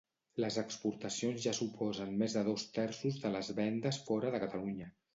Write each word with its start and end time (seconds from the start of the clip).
Les 0.43 0.55
exportacions 0.61 1.43
ja 1.43 1.53
suposen 1.59 2.17
més 2.23 2.39
de 2.39 2.45
dos 2.49 2.67
terços 2.81 3.23
de 3.27 3.35
les 3.39 3.55
vendes 3.63 4.05
fora 4.11 4.37
de 4.39 4.45
Catalunya. 4.49 4.95